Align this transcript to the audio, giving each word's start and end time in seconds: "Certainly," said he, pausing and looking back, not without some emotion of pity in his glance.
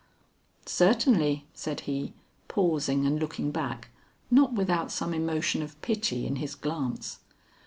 "Certainly," 0.65 1.45
said 1.53 1.81
he, 1.81 2.13
pausing 2.47 3.05
and 3.05 3.19
looking 3.19 3.51
back, 3.51 3.89
not 4.31 4.51
without 4.51 4.91
some 4.91 5.13
emotion 5.13 5.61
of 5.61 5.79
pity 5.83 6.25
in 6.25 6.37
his 6.37 6.55
glance. 6.55 7.19